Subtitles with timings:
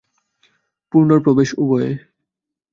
[0.93, 1.89] পূর্ণর প্রবেশ উভয়ে।